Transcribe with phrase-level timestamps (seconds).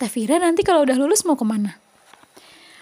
[0.00, 1.76] Teh Vira nanti kalau udah lulus mau ke mana?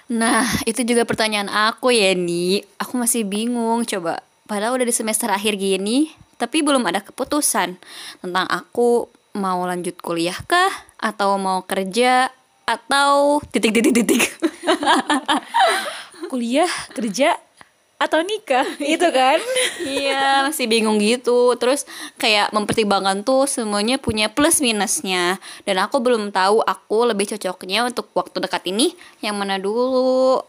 [0.06, 2.62] Nah, itu juga pertanyaan aku ya, nih.
[2.79, 4.22] Aku masih bingung, coba.
[4.46, 7.74] Padahal udah di semester akhir gini, tapi belum ada keputusan
[8.22, 12.31] tentang aku mau lanjut kuliah kah atau mau kerja
[12.71, 14.22] atau titik titik titik.
[16.30, 17.34] Kuliah, kerja,
[17.98, 18.62] atau nikah
[18.95, 19.42] itu kan
[19.83, 21.83] iya masih bingung gitu terus
[22.15, 28.07] kayak mempertimbangkan tuh semuanya punya plus minusnya dan aku belum tahu aku lebih cocoknya untuk
[28.15, 30.47] waktu dekat ini yang mana dulu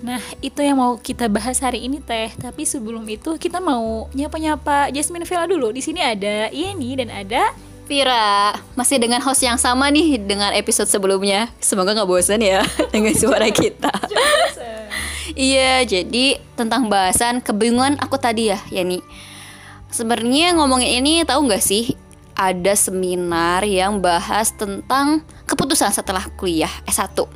[0.00, 2.34] Nah, itu yang mau kita bahas hari ini teh.
[2.34, 5.70] Tapi sebelum itu kita mau nyapa-nyapa Jasmine Vela dulu.
[5.70, 7.54] Di sini ada Yeni dan ada
[7.90, 11.50] Vira, masih dengan host yang sama nih dengan episode sebelumnya.
[11.58, 12.62] Semoga nggak bosan ya
[12.94, 13.90] dengan suara kita.
[15.34, 19.02] iya, jadi tentang bahasan kebingungan aku tadi ya, Yani.
[19.90, 21.98] Sebenarnya ngomongin ini tahu nggak sih
[22.38, 27.26] ada seminar yang bahas tentang keputusan setelah kuliah S1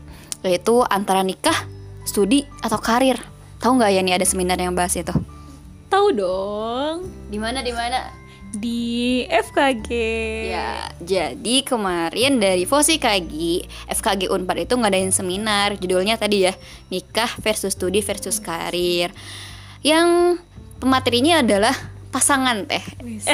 [0.47, 1.67] yaitu antara nikah,
[2.07, 3.19] studi atau karir.
[3.59, 5.19] Tahu nggak ya nih ada seminar yang bahas itu?
[5.91, 7.11] Tahu dong.
[7.27, 8.23] Di mana di mana?
[8.59, 9.89] Di FKG.
[10.51, 16.55] Ya, jadi kemarin dari Fosi Kagi, FKG Unpad itu ngadain seminar, judulnya tadi ya,
[16.91, 19.11] nikah versus studi versus karir.
[19.83, 20.39] Yang
[20.79, 21.75] pematerinya adalah
[22.15, 22.85] pasangan teh.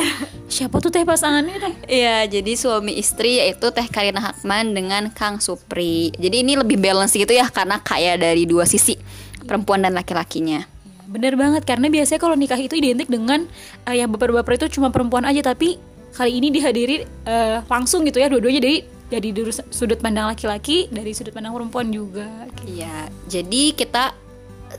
[0.55, 1.75] Siapa tuh teh pasangannya teh?
[2.01, 6.09] Iya, jadi suami istri yaitu Teh Karina Hakman dengan Kang Supri.
[6.17, 8.97] Jadi ini lebih balance gitu ya karena kaya dari dua sisi,
[9.45, 10.70] perempuan dan laki-lakinya.
[11.11, 13.51] Bener banget karena biasanya kalau nikah itu identik dengan
[13.85, 15.83] uh, yang baper-baper itu cuma perempuan aja tapi
[16.15, 19.35] kali ini dihadiri uh, langsung gitu ya dua-duanya dari dari
[19.75, 22.47] sudut pandang laki-laki dari sudut pandang perempuan juga.
[22.63, 24.15] Iya, jadi kita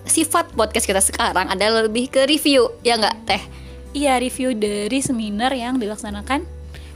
[0.07, 3.43] sifat podcast kita sekarang adalah lebih ke review ya nggak teh?
[3.91, 6.47] Iya review dari seminar yang dilaksanakan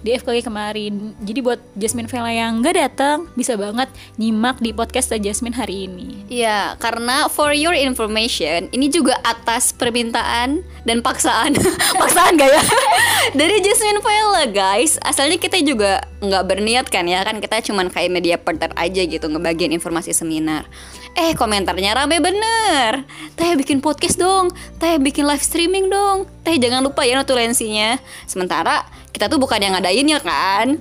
[0.06, 1.18] di FKG kemarin.
[1.26, 3.90] Jadi buat Jasmine Vela yang nggak datang bisa banget
[4.22, 6.30] nyimak di podcast Jasmine hari ini.
[6.30, 11.58] Iya, karena for your information, ini juga atas permintaan dan paksaan,
[12.02, 12.62] paksaan gak ya?
[13.42, 15.02] Dari Jasmine Vela guys.
[15.02, 19.26] Asalnya kita juga nggak berniat kan ya, kan kita cuman kayak media partner aja gitu
[19.26, 20.70] ngebagian informasi seminar.
[21.16, 23.08] Eh komentarnya rame bener
[23.40, 27.96] Teh bikin podcast dong Teh bikin live streaming dong Teh jangan lupa ya notulensinya
[28.28, 28.84] Sementara
[29.16, 30.76] kita tuh bukan yang ngadain ya kan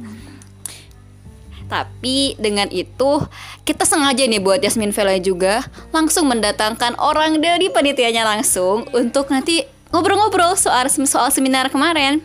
[1.70, 3.24] tapi dengan itu
[3.64, 5.64] kita sengaja nih buat Yasmin Vela juga
[5.94, 12.20] langsung mendatangkan orang dari panitianya langsung untuk nanti ngobrol-ngobrol soal soal seminar kemarin.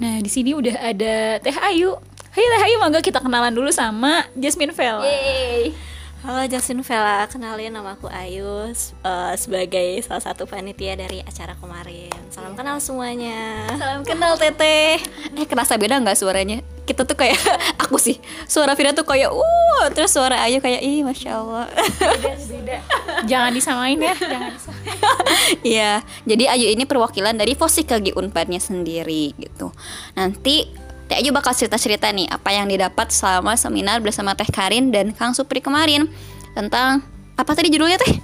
[0.00, 1.94] Nah di sini udah ada Teh Ayu.
[2.34, 5.04] Hai Teh Ayu, mangga kita kenalan dulu sama Jasmine Vela.
[5.04, 5.93] Yeay.
[6.24, 12.08] Halo Justin Vela, kenalin nama aku Ayu uh, sebagai salah satu panitia dari acara kemarin.
[12.32, 13.68] Salam kenal semuanya.
[13.76, 15.04] Salam kenal Teteh.
[15.36, 16.64] Eh kerasa beda nggak suaranya?
[16.88, 17.36] Kita tuh kayak
[17.84, 18.16] aku sih
[18.48, 21.68] suara Vira tuh kayak uh terus suara Ayu kayak ih masya Allah.
[22.00, 22.76] Beda, beda.
[23.28, 24.96] Jangan disamain ya, jangan disamain.
[25.76, 29.76] Iya, jadi Ayu ini perwakilan dari Fosikagi Unpadnya sendiri gitu.
[30.16, 30.72] Nanti
[31.14, 35.30] Teh Ayu bakal cerita-cerita nih apa yang didapat selama seminar bersama Teh Karin dan Kang
[35.30, 36.10] Supri kemarin
[36.58, 37.06] tentang
[37.38, 38.18] apa tadi judulnya Teh?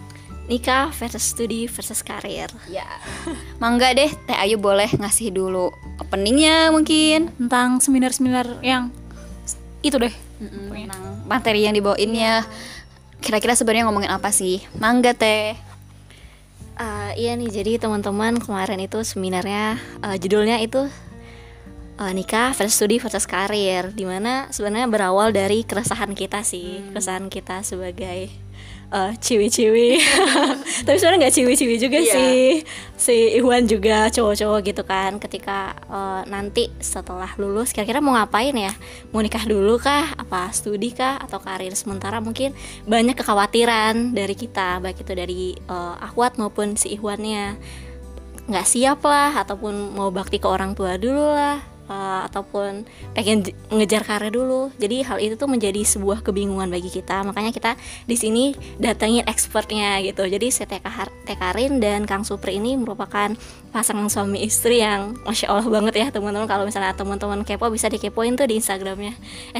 [0.50, 2.50] Nikah versus studi versus karir.
[2.66, 2.90] Ya.
[3.62, 5.70] Mangga deh Teh Ayu boleh ngasih dulu
[6.02, 8.90] openingnya mungkin tentang seminar-seminar yang
[9.86, 10.14] itu deh.
[10.42, 12.42] tentang materi yang dibawainnya.
[13.22, 14.66] Kira-kira sebenarnya ngomongin apa sih?
[14.82, 15.54] Mangga Teh.
[16.74, 20.90] Uh, iya nih, jadi teman-teman kemarin itu seminarnya uh, judulnya itu
[22.00, 26.96] uh, nikah versus studi versus karir di mana sebenarnya berawal dari keresahan kita sih hmm.
[26.96, 28.32] keresahan kita sebagai
[28.90, 30.00] uh, ciwi-ciwi.
[30.86, 32.14] Tapi sebenarnya nggak ciwi-ciwi juga yeah.
[32.14, 32.40] sih
[32.96, 35.16] si Iwan juga cowok-cowok gitu kan.
[35.20, 38.72] Ketika uh, nanti setelah lulus kira-kira mau ngapain ya?
[39.14, 40.12] Mau nikah dulu kah?
[40.18, 41.20] Apa studi kah?
[41.22, 41.72] Atau karir?
[41.78, 42.52] Sementara mungkin
[42.84, 47.56] banyak kekhawatiran dari kita baik itu dari uh, Ahwat maupun si Iwannya.
[48.50, 52.86] Nggak siap lah ataupun mau bakti ke orang tua dulu lah uh, ataupun
[53.18, 54.70] pengen ngejar karir dulu.
[54.78, 57.26] Jadi hal itu tuh menjadi sebuah kebingungan bagi kita.
[57.26, 57.74] Makanya kita
[58.06, 60.22] di sini datangin expertnya gitu.
[60.22, 60.78] Jadi saya
[61.30, 63.34] Karin dan Kang Supri ini merupakan
[63.74, 66.46] pasangan suami istri yang masya Allah banget ya teman-teman.
[66.46, 69.16] Kalau misalnya teman-teman kepo bisa dikepoin tuh di Instagramnya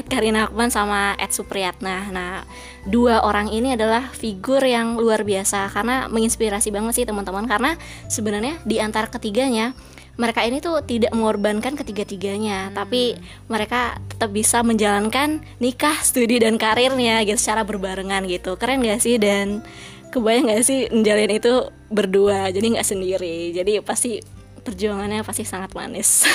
[0.07, 2.11] @karina Akman sama @supriyatna.
[2.13, 2.47] Nah
[2.87, 7.75] dua orang ini adalah figur yang luar biasa karena menginspirasi banget sih teman-teman karena
[8.07, 9.73] sebenarnya di antara ketiganya
[10.19, 12.75] mereka ini tuh tidak mengorbankan ketiga-tiganya hmm.
[12.75, 13.15] tapi
[13.47, 19.15] mereka tetap bisa menjalankan nikah studi dan karirnya gitu secara berbarengan gitu keren gak sih
[19.21, 19.63] dan
[20.11, 21.53] kebayang gak sih menjalin itu
[21.87, 24.19] berdua jadi nggak sendiri jadi pasti
[24.61, 26.25] perjuangannya pasti sangat manis.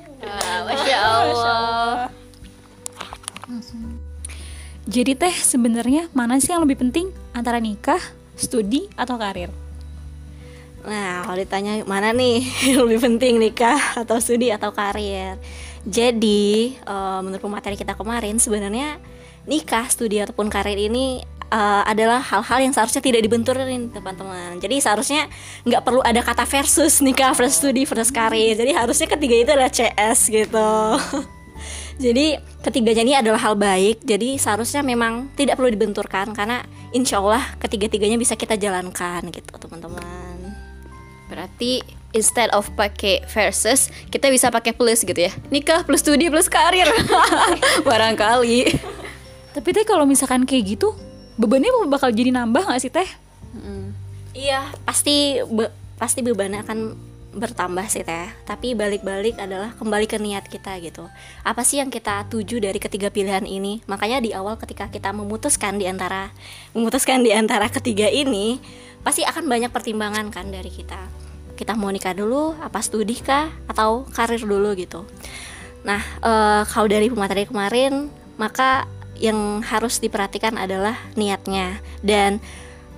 [0.66, 2.08] Masya Allah.
[4.84, 8.00] Jadi teh sebenarnya mana sih yang lebih penting antara nikah,
[8.36, 9.48] studi atau karir?
[10.84, 15.40] Nah, kalau ditanya mana nih yang lebih penting nikah atau studi atau karir?
[15.84, 19.00] Jadi, uh, menurut pemateri kita kemarin sebenarnya
[19.48, 24.60] nikah, studi ataupun karir ini uh, adalah hal-hal yang seharusnya tidak dibenturin teman-teman.
[24.60, 25.28] Jadi seharusnya
[25.64, 28.56] nggak perlu ada kata versus nikah versus studi versus karir.
[28.56, 30.72] Jadi harusnya ketiga itu adalah CS gitu.
[32.04, 34.04] jadi ketiganya ini adalah hal baik.
[34.04, 40.23] Jadi seharusnya memang tidak perlu dibenturkan karena insya Allah ketiga-tiganya bisa kita jalankan gitu teman-teman.
[41.34, 41.82] Berarti
[42.14, 45.34] instead of pakai versus, kita bisa pakai plus gitu ya.
[45.50, 46.86] Nikah plus studi plus karir.
[47.90, 48.70] Barangkali.
[49.50, 50.94] Tapi teh kalau misalkan kayak gitu,
[51.34, 53.06] bebannya bakal jadi nambah gak sih teh?
[54.34, 56.78] Iya, pasti be- pasti bebannya akan
[57.34, 58.30] bertambah sih teh.
[58.46, 61.10] Tapi balik-balik adalah kembali ke niat kita gitu.
[61.42, 63.82] Apa sih yang kita tuju dari ketiga pilihan ini?
[63.90, 66.30] Makanya di awal ketika kita memutuskan di antara
[66.74, 68.62] memutuskan di antara ketiga ini,
[69.02, 71.23] pasti akan banyak pertimbangan kan dari kita.
[71.54, 75.06] Kita mau nikah dulu, apa studi kah, atau karir dulu gitu.
[75.86, 78.10] Nah, eh, kalau dari pemateri kemarin,
[78.40, 82.42] maka yang harus diperhatikan adalah niatnya dan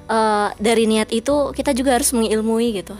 [0.08, 2.96] eh, dari niat itu kita juga harus mengilmui gitu.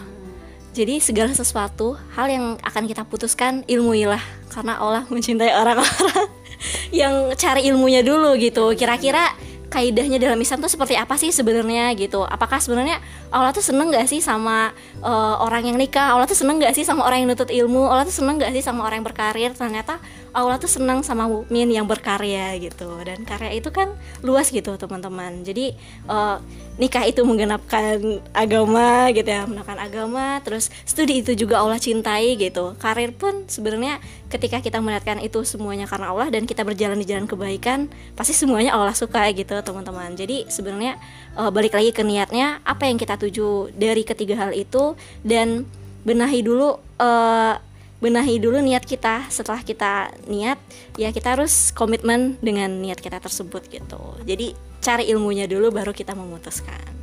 [0.76, 4.20] Jadi segala sesuatu hal yang akan kita putuskan ilmuilah
[4.52, 6.28] karena Allah mencintai orang-orang
[7.00, 8.76] yang cari ilmunya dulu gitu.
[8.76, 9.32] Kira-kira
[9.66, 12.22] kaidahnya dalam Islam tuh seperti apa sih sebenarnya gitu?
[12.22, 13.02] Apakah sebenarnya
[13.34, 14.70] Allah tuh seneng gak sih sama
[15.02, 16.14] uh, orang yang nikah?
[16.14, 17.90] Allah tuh seneng gak sih sama orang yang nutut ilmu?
[17.90, 19.50] Allah tuh seneng gak sih sama orang yang berkarir?
[19.52, 19.98] Ternyata
[20.32, 22.88] Allah tuh seneng sama mukmin yang berkarya gitu.
[23.02, 23.92] Dan karya itu kan
[24.22, 25.44] luas gitu teman-teman.
[25.46, 25.74] Jadi
[26.06, 26.38] uh,
[26.76, 30.38] nikah itu menggenapkan agama gitu ya, menggenapkan agama.
[30.42, 32.76] Terus studi itu juga Allah cintai gitu.
[32.80, 33.98] Karir pun sebenarnya
[34.30, 38.74] ketika kita melihatkan itu semuanya karena Allah dan kita berjalan di jalan kebaikan, pasti semuanya
[38.76, 40.14] Allah suka gitu teman-teman.
[40.14, 41.00] Jadi sebenarnya
[41.34, 44.94] uh, balik lagi ke niatnya apa yang kita tuju dari ketiga hal itu
[45.24, 45.66] dan
[46.06, 47.58] benahi dulu uh,
[48.00, 49.28] benahi dulu niat kita.
[49.32, 50.60] Setelah kita niat
[51.00, 54.00] ya kita harus komitmen dengan niat kita tersebut gitu.
[54.24, 54.52] Jadi
[54.84, 56.94] cari ilmunya dulu baru kita memutuskan.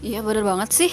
[0.00, 0.92] Iya bener banget sih.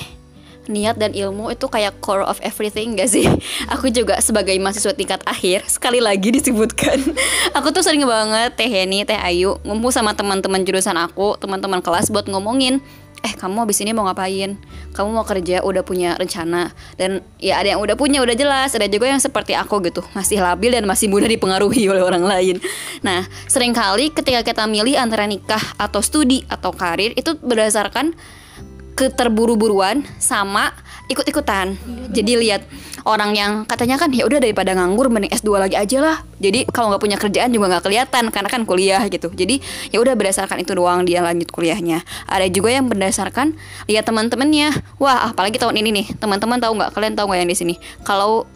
[0.66, 3.30] Niat dan ilmu itu kayak core of everything gak sih?
[3.78, 6.98] Aku juga sebagai mahasiswa tingkat akhir Sekali lagi disebutkan.
[7.62, 12.10] Aku tuh sering banget Teh Heni, Teh Ayu Ngumpul sama teman-teman jurusan aku Teman-teman kelas
[12.10, 12.82] buat ngomongin
[13.26, 14.54] Eh kamu abis ini mau ngapain?
[14.94, 18.86] Kamu mau kerja udah punya rencana Dan ya ada yang udah punya udah jelas Ada
[18.86, 22.62] juga yang seperti aku gitu Masih labil dan masih mudah dipengaruhi oleh orang lain
[23.02, 28.14] Nah sering kali ketika kita milih antara nikah atau studi atau karir Itu berdasarkan
[28.96, 30.72] keterburu-buruan sama
[31.12, 31.76] ikut-ikutan.
[32.16, 32.64] Jadi lihat
[33.06, 36.18] orang yang katanya kan ya udah daripada nganggur mending S2 lagi aja lah.
[36.42, 39.30] Jadi kalau nggak punya kerjaan juga nggak kelihatan karena kan kuliah gitu.
[39.30, 39.62] Jadi
[39.94, 42.02] ya udah berdasarkan itu doang dia lanjut kuliahnya.
[42.26, 43.54] Ada juga yang berdasarkan
[43.86, 44.74] lihat teman-temannya.
[44.98, 46.08] Wah, apalagi tahun ini nih.
[46.18, 46.92] Teman-teman tahu nggak?
[46.98, 47.74] Kalian tahu nggak yang di sini?
[48.02, 48.50] Kalau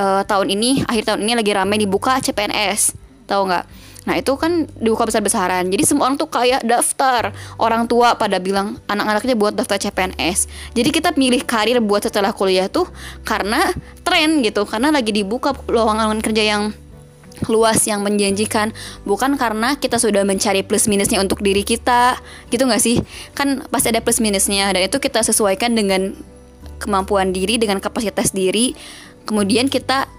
[0.00, 2.96] eh, tahun ini akhir tahun ini lagi ramai dibuka CPNS.
[3.28, 3.64] Tahu nggak?
[4.02, 5.70] Nah itu kan dibuka besar-besaran.
[5.70, 7.30] Jadi semua orang tuh kayak daftar.
[7.58, 12.66] Orang tua pada bilang anak-anaknya buat daftar CPNS Jadi kita milih karir buat setelah kuliah
[12.66, 12.90] tuh
[13.22, 13.70] Karena
[14.02, 14.66] tren gitu.
[14.66, 16.74] Karena lagi dibuka lowongan kerja yang
[17.46, 18.74] luas yang menjanjikan.
[19.06, 22.18] Bukan karena kita sudah mencari plus minusnya untuk diri kita.
[22.50, 22.98] Gitu nggak sih?
[23.38, 26.14] Kan pasti ada plus minusnya dan itu kita sesuaikan dengan
[26.82, 28.74] kemampuan diri dengan kapasitas diri.
[29.22, 30.10] Kemudian kita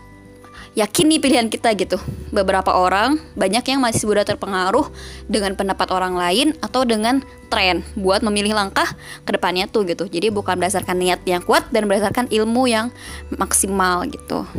[0.74, 1.98] yakini pilihan kita gitu.
[2.34, 4.90] Beberapa orang banyak yang masih mudah terpengaruh
[5.30, 7.22] dengan pendapat orang lain atau dengan
[7.54, 10.10] tren buat memilih langkah ke depannya tuh gitu.
[10.10, 12.90] Jadi bukan berdasarkan niat yang kuat dan berdasarkan ilmu yang
[13.30, 14.50] maksimal gitu.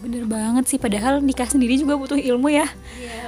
[0.00, 2.64] Bener banget sih, padahal nikah sendiri juga butuh ilmu ya.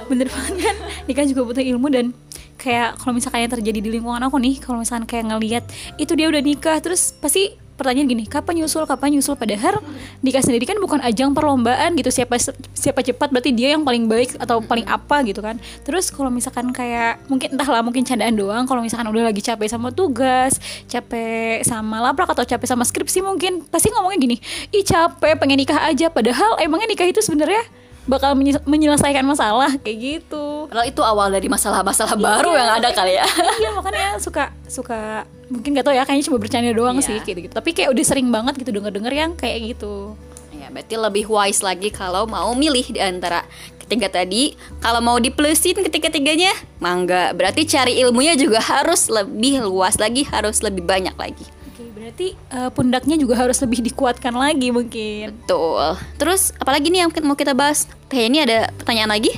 [0.09, 2.09] Bener banget kan, nikah juga butuh ilmu dan
[2.57, 5.63] kayak kalau misalkan yang terjadi di lingkungan aku nih, kalau misalkan kayak ngelihat
[6.01, 9.33] itu dia udah nikah, terus pasti pertanyaan gini, kapan nyusul, kapan nyusul?
[9.33, 9.81] Padahal
[10.21, 12.37] nikah sendiri kan bukan ajang perlombaan gitu, siapa
[12.77, 15.57] siapa cepat berarti dia yang paling baik atau paling apa gitu kan.
[15.81, 19.89] Terus kalau misalkan kayak mungkin entahlah mungkin candaan doang, kalau misalkan udah lagi capek sama
[19.89, 24.37] tugas, capek sama labrak atau capek sama skripsi mungkin pasti ngomongnya gini,
[24.69, 26.13] ih capek pengen nikah aja.
[26.13, 27.65] Padahal emangnya nikah itu sebenarnya
[28.09, 30.69] bakal menye- menyelesaikan masalah kayak gitu.
[30.69, 33.25] Padahal itu awal dari masalah-masalah baru yang ada kali ya.
[33.61, 37.07] iya makanya suka suka mungkin gak tau ya kayaknya cuma bercanda doang Iya.
[37.11, 37.53] sih gitu, gitu.
[37.53, 40.15] Tapi kayak udah sering banget gitu denger-denger yang kayak gitu.
[40.55, 43.43] Ya, berarti lebih wise lagi kalau mau milih di antara
[43.81, 44.55] ketiga tadi.
[44.79, 47.35] Kalau mau diplusin ketiga-tiganya, mangga.
[47.35, 51.43] Berarti cari ilmunya juga harus lebih luas lagi, harus lebih banyak lagi.
[51.67, 55.35] Oke, berarti uh, pundaknya juga harus lebih dikuatkan lagi mungkin.
[55.43, 55.99] Betul.
[56.15, 57.83] Terus apalagi nih yang mau kita bahas?
[58.07, 59.35] Teh ini ada pertanyaan lagi?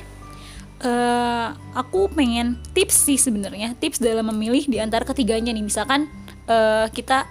[0.83, 5.63] Uh, aku pengen tips sih sebenarnya tips dalam memilih di antara ketiganya nih.
[5.63, 6.11] Misalkan
[6.51, 7.23] uh, kita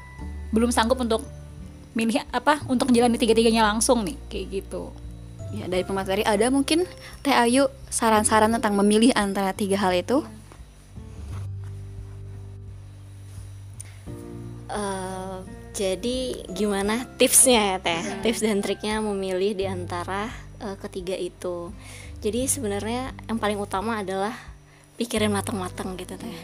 [0.56, 1.20] belum sanggup untuk
[1.92, 4.88] milih apa untuk jalan tiga-tiganya langsung nih kayak gitu.
[5.52, 6.88] Ya dari pemateri ada mungkin
[7.20, 10.24] Teh Ayu saran-saran tentang memilih antara tiga hal itu?
[14.72, 15.44] Uh,
[15.76, 18.00] jadi gimana tipsnya ya Teh?
[18.00, 18.24] Hmm.
[18.24, 20.32] tips dan triknya memilih di antara
[20.64, 21.68] uh, ketiga itu
[22.22, 24.30] jadi sebenarnya yang paling utama adalah
[24.94, 26.38] pikirin matang-matang gitu Teh.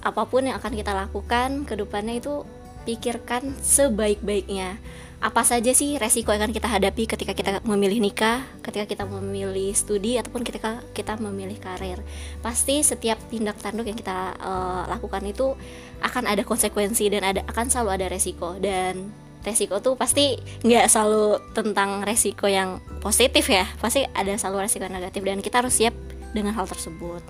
[0.00, 2.48] Apa pun yang akan kita lakukan ke depannya itu
[2.88, 4.80] pikirkan sebaik-baiknya.
[5.20, 9.76] Apa saja sih resiko yang akan kita hadapi ketika kita memilih nikah, ketika kita memilih
[9.76, 12.00] studi ataupun ketika kita memilih karir.
[12.40, 15.52] Pasti setiap tindak tanduk yang kita uh, lakukan itu
[16.00, 18.56] akan ada konsekuensi dan ada akan selalu ada resiko.
[18.56, 20.34] Dan resiko tuh pasti
[20.66, 25.78] nggak selalu tentang resiko yang positif ya, pasti ada selalu resiko negatif dan kita harus
[25.78, 25.94] siap
[26.34, 27.22] dengan hal tersebut.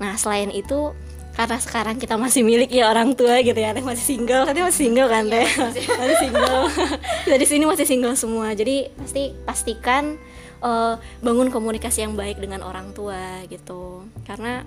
[0.00, 0.96] Nah selain itu
[1.38, 4.42] karena sekarang kita masih milik ya orang tua gitu ya teh masih single.
[4.42, 5.46] Tadi masih single kan teh?
[5.46, 5.82] Iya, masih.
[5.94, 6.62] masih single.
[7.30, 8.50] Dari sini masih single semua.
[8.58, 10.18] Jadi pasti pastikan
[10.66, 14.02] uh, bangun komunikasi yang baik dengan orang tua gitu.
[14.26, 14.66] Karena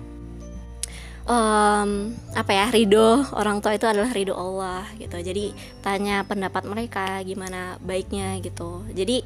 [1.32, 5.16] um, apa ya ridho orang tua itu adalah ridho Allah gitu.
[5.16, 8.84] Jadi tanya pendapat mereka gimana baiknya gitu.
[8.92, 9.24] Jadi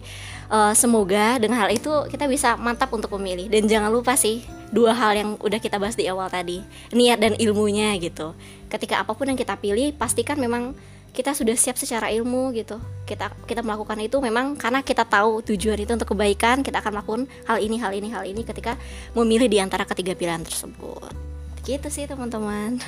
[0.48, 3.50] uh, semoga dengan hal itu kita bisa mantap untuk memilih.
[3.50, 6.62] Dan jangan lupa sih dua hal yang udah kita bahas di awal tadi
[6.94, 8.34] niat dan ilmunya gitu.
[8.70, 10.75] Ketika apa pun yang kita pilih pastikan memang
[11.16, 12.76] kita sudah siap secara ilmu gitu.
[13.08, 17.22] Kita kita melakukan itu memang karena kita tahu tujuan itu untuk kebaikan kita akan melakukan
[17.48, 18.76] hal ini hal ini hal ini ketika
[19.16, 21.36] memilih di antara ketiga pilihan tersebut
[21.66, 22.78] gitu sih teman-teman.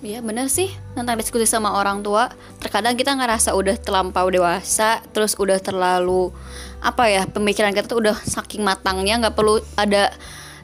[0.00, 0.72] Iya bener sih.
[0.96, 6.32] Tentang diskusi sama orang tua Terkadang kita ngerasa udah terlampau dewasa Terus udah terlalu
[6.80, 10.08] Apa ya pemikiran kita tuh udah saking matangnya nggak perlu ada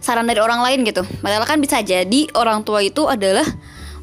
[0.00, 1.04] saran dari orang lain gitu.
[1.20, 3.44] Padahal kan bisa jadi orang tua itu adalah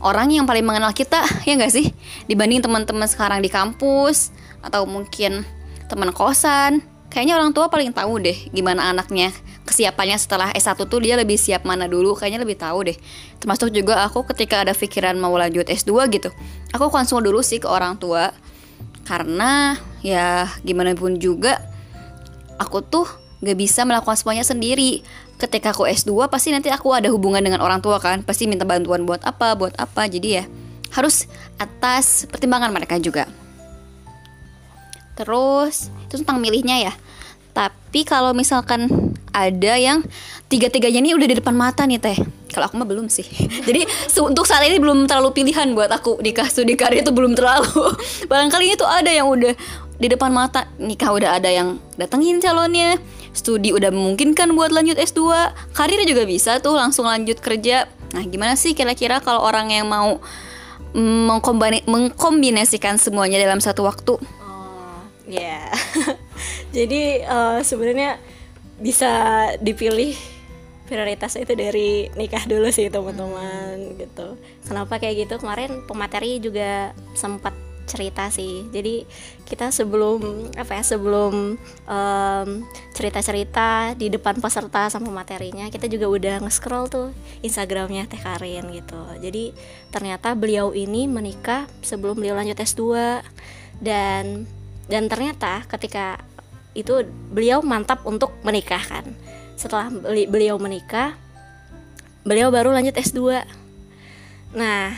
[0.03, 1.89] Orang yang paling mengenal kita ya nggak sih?
[2.29, 4.29] Dibanding teman-teman sekarang di kampus
[4.62, 5.48] Atau mungkin
[5.89, 6.86] teman kosan.
[7.10, 11.63] Kayaknya orang tua paling tahu deh gimana anaknya kesiapannya setelah S1 tuh dia lebih siap
[11.63, 12.98] mana dulu kayaknya lebih tahu deh.
[13.39, 16.29] Termasuk juga aku ketika ada pikiran mau lanjut S2 gitu
[16.74, 18.34] aku konsul dulu sih ke orang tua.
[19.05, 21.62] Karena ya gimana pun juga
[22.58, 23.08] aku tuh
[23.46, 25.05] gak bisa melakukan semuanya sendiri.
[25.38, 29.05] Ketika aku S2 pasti nanti aku ada hubungan dengan orang tua kan pasti minta bantuan
[29.05, 30.10] buat apa buat apa.
[30.10, 30.43] Jadi ya
[30.93, 31.29] harus
[31.62, 33.29] atas pertimbangan mereka juga.
[35.13, 36.93] Terus itu tentang milihnya ya.
[37.53, 40.06] Tapi kalau misalkan ada yang
[40.48, 42.18] tiga-tiganya ini udah di depan mata nih teh.
[42.54, 43.25] Kalau aku mah belum sih.
[43.68, 43.84] Jadi
[44.22, 47.98] untuk saat ini belum terlalu pilihan buat aku nikah studi karir itu belum terlalu.
[48.32, 49.58] Barangkali itu ada yang udah
[49.98, 53.02] di depan mata nikah udah ada yang datengin calonnya.
[53.34, 55.25] Studi udah memungkinkan buat lanjut S2,
[55.74, 57.90] karir juga bisa tuh langsung lanjut kerja.
[58.13, 60.22] Nah, gimana sih kira-kira kalau orang yang mau
[60.94, 64.22] mengkombinasikan semuanya dalam satu waktu?
[64.22, 65.66] Oh, ya.
[65.66, 66.13] Yeah.
[66.78, 68.22] Jadi uh, sebenarnya
[68.82, 69.12] bisa
[69.62, 70.15] dipilih
[70.84, 74.36] prioritas itu dari nikah dulu sih teman-teman gitu.
[74.68, 75.39] Kenapa kayak gitu?
[75.39, 78.68] Kemarin pemateri juga sempat cerita sih.
[78.72, 79.03] Jadi
[79.44, 82.50] kita sebelum apa ya sebelum um,
[82.96, 87.08] cerita-cerita di depan peserta sama materinya, kita juga udah nge-scroll tuh
[87.44, 89.01] Instagramnya Teh Karin gitu.
[89.20, 89.51] Jadi
[89.92, 92.84] ternyata beliau ini menikah sebelum beliau lanjut S2
[93.84, 94.48] dan
[94.88, 96.20] dan ternyata ketika
[96.74, 99.06] itu beliau mantap untuk menikah kan
[99.58, 99.89] setelah
[100.30, 101.13] beliau menikah
[102.25, 103.46] beliau baru lanjut S2
[104.53, 104.94] nah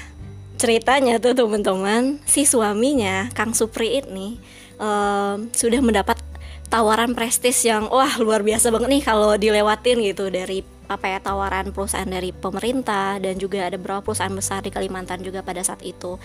[0.56, 4.40] ceritanya tuh teman-teman si suaminya Kang Supri ini
[4.80, 6.20] um, sudah mendapat
[6.72, 11.74] tawaran prestis yang wah luar biasa banget nih kalau dilewatin gitu dari apa ya tawaran
[11.74, 16.22] perusahaan dari pemerintah dan juga ada beberapa perusahaan besar di Kalimantan juga pada saat itu.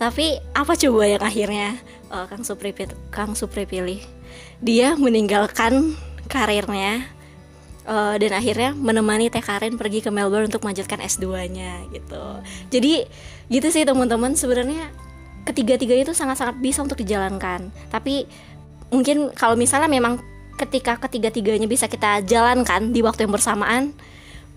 [0.00, 1.76] Tapi apa coba yang akhirnya
[2.08, 2.72] uh, Kang Supri
[3.12, 4.00] Kang Supri pilih?
[4.60, 5.96] Dia meninggalkan
[6.28, 7.08] karirnya
[7.88, 12.24] uh, dan akhirnya menemani Teh Karin pergi ke Melbourne untuk melanjutkan S2-nya gitu.
[12.68, 13.08] Jadi
[13.48, 14.92] gitu sih teman-teman sebenarnya
[15.48, 17.72] ketiga-tiga itu sangat-sangat bisa untuk dijalankan.
[17.88, 18.28] Tapi
[18.92, 20.20] mungkin kalau misalnya memang
[20.58, 23.94] ketika ketiga-tiganya bisa kita jalankan di waktu yang bersamaan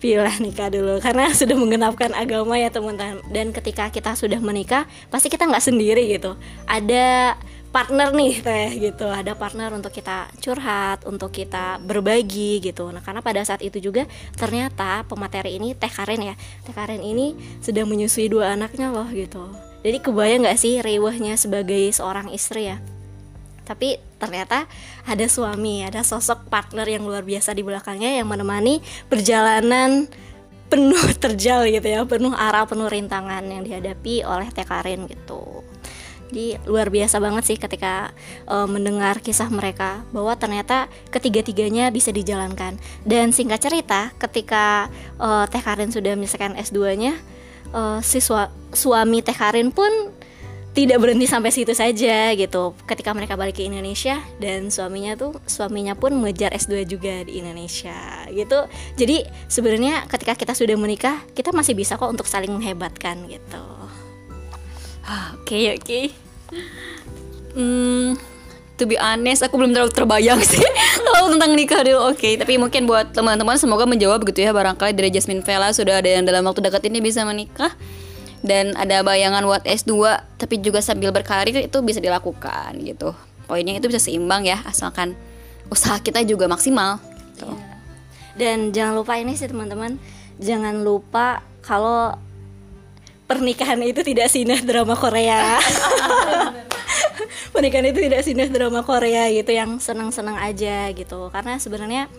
[0.01, 5.29] pilih nikah dulu karena sudah menggenapkan agama ya teman-teman dan ketika kita sudah menikah pasti
[5.29, 6.33] kita nggak sendiri gitu
[6.65, 7.37] ada
[7.71, 9.07] partner nih teh gitu.
[9.07, 12.91] Ada partner untuk kita curhat untuk kita berbagi gitu.
[12.91, 16.35] Nah karena pada saat itu juga ternyata pemateri ini teh Karen ya
[16.67, 19.47] teh Karen ini sedang menyusui dua anaknya loh gitu.
[19.81, 22.77] Jadi kebayang nggak sih rewahnya sebagai seorang istri ya?
[23.65, 24.67] Tapi ternyata
[25.07, 30.05] ada suami ada sosok partner yang luar biasa di belakangnya yang menemani perjalanan
[30.69, 35.65] penuh terjal gitu ya penuh arah penuh rintangan yang dihadapi oleh Teh Karin gitu
[36.31, 38.15] jadi luar biasa banget sih ketika
[38.47, 42.79] uh, mendengar kisah mereka bahwa ternyata ketiga-tiganya bisa dijalankan.
[43.03, 44.87] Dan singkat cerita, ketika
[45.19, 47.19] uh, Teh Karin sudah menyelesaikan S2-nya,
[47.75, 48.23] uh, si
[48.71, 49.91] suami Teh Karin pun
[50.71, 52.71] tidak berhenti sampai situ saja gitu.
[52.87, 58.23] Ketika mereka balik ke Indonesia dan suaminya tuh suaminya pun mengejar S2 juga di Indonesia
[58.31, 58.71] gitu.
[58.95, 63.80] Jadi sebenarnya ketika kita sudah menikah, kita masih bisa kok untuk saling menghebatkan gitu.
[65.11, 65.99] Oke oke.
[67.51, 68.15] Hmm,
[68.79, 70.63] to be honest, aku belum terlalu terbayang sih
[71.03, 72.11] kalau tentang nikah dulu.
[72.11, 72.33] Oke, okay.
[72.39, 74.55] tapi mungkin buat teman-teman semoga menjawab gitu ya.
[74.55, 77.75] Barangkali dari Jasmine Vela sudah ada yang dalam waktu dekat ini bisa menikah
[78.41, 79.93] dan ada bayangan buat S2
[80.41, 83.11] tapi juga sambil berkarir itu bisa dilakukan gitu.
[83.45, 85.13] Poinnya itu bisa seimbang ya asalkan
[85.67, 87.03] usaha kita juga maksimal.
[87.35, 87.51] Gitu.
[87.51, 87.71] Iya.
[88.31, 89.99] Dan jangan lupa ini sih teman-teman,
[90.39, 92.15] jangan lupa kalau
[93.31, 95.55] pernikahan itu tidak sinah drama Korea.
[97.55, 101.31] pernikahan itu tidak sinah drama Korea gitu yang senang-senang aja gitu.
[101.31, 102.11] Karena sebenarnya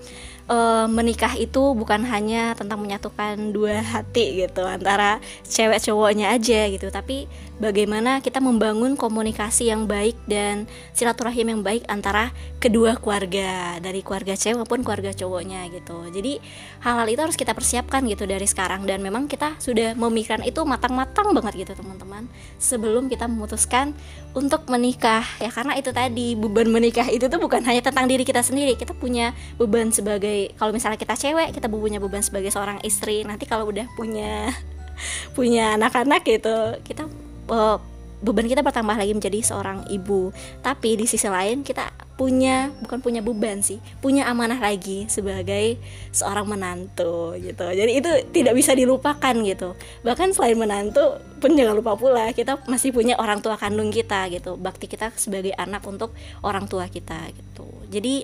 [0.48, 6.88] uh, menikah itu bukan hanya tentang menyatukan dua hati gitu antara cewek cowoknya aja gitu
[6.88, 7.28] tapi
[7.62, 14.34] bagaimana kita membangun komunikasi yang baik dan silaturahim yang baik antara kedua keluarga dari keluarga
[14.34, 16.10] cewek maupun keluarga cowoknya gitu.
[16.10, 16.42] Jadi
[16.82, 18.82] hal-hal itu harus kita persiapkan gitu dari sekarang.
[18.82, 22.26] Dan memang kita sudah memikirkan itu matang-matang banget gitu teman-teman
[22.58, 23.94] sebelum kita memutuskan
[24.34, 25.22] untuk menikah.
[25.38, 28.74] Ya karena itu tadi beban menikah itu tuh bukan hanya tentang diri kita sendiri.
[28.74, 33.22] Kita punya beban sebagai kalau misalnya kita cewek kita punya beban sebagai seorang istri.
[33.22, 34.50] Nanti kalau udah punya
[35.36, 37.06] punya anak-anak gitu kita
[37.52, 37.76] uh,
[38.22, 40.32] beban kita bertambah lagi menjadi seorang ibu.
[40.62, 45.76] Tapi di sisi lain kita punya bukan punya beban sih punya amanah lagi sebagai
[46.14, 47.66] seorang menantu gitu.
[47.66, 49.74] Jadi itu tidak bisa dilupakan gitu.
[50.06, 54.54] Bahkan selain menantu pun jangan lupa pula kita masih punya orang tua kandung kita gitu.
[54.54, 56.14] Bakti kita sebagai anak untuk
[56.46, 57.66] orang tua kita gitu.
[57.90, 58.22] Jadi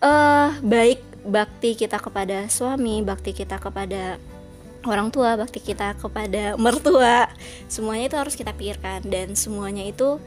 [0.00, 4.18] uh, baik bakti kita kepada suami bakti kita kepada
[4.86, 7.30] orang tua, bakti kita kepada mertua,
[7.70, 10.18] semuanya itu harus kita pikirkan dan semuanya itu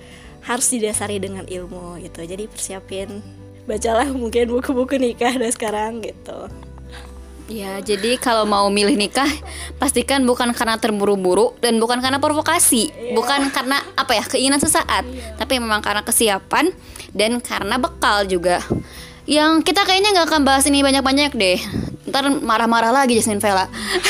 [0.45, 2.23] harus didasari dengan ilmu gitu.
[2.23, 3.19] Jadi persiapin
[3.65, 6.47] bacalah mungkin buku-buku nikah dan sekarang gitu.
[7.45, 9.29] Ya, jadi kalau mau milih nikah,
[9.77, 13.13] pastikan bukan karena terburu-buru dan bukan karena provokasi, yeah.
[13.13, 15.37] bukan karena apa ya keinginan sesaat, yeah.
[15.37, 16.73] tapi memang karena kesiapan
[17.13, 18.65] dan karena bekal juga.
[19.29, 21.59] Yang kita kayaknya nggak akan bahas ini banyak-banyak deh
[22.05, 23.65] ntar marah-marah lagi Jasmine Vela.